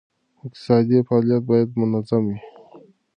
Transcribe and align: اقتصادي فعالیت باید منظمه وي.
اقتصادي 0.45 0.95
فعالیت 1.07 1.41
باید 1.49 1.69
منظمه 1.79 2.21
وي. 2.27 2.37